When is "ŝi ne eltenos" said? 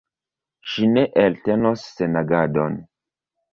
0.71-1.85